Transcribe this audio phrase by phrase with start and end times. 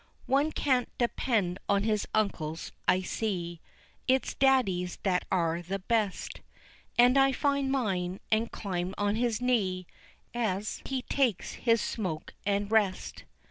[0.25, 3.61] One can't depend on his uncles, I see,
[4.07, 6.41] It's daddies that are the best,
[6.97, 9.85] And I find mine and climb on his knee
[10.33, 13.25] As he takes his smoke and rest.